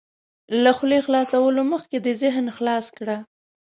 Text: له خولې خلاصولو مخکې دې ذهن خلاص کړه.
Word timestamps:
له 0.63 0.71
خولې 0.77 0.99
خلاصولو 1.05 1.61
مخکې 1.73 1.97
دې 2.05 2.13
ذهن 2.21 2.45
خلاص 2.57 2.85
کړه. 2.97 3.17